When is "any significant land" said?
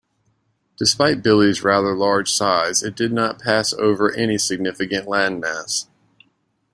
4.15-5.39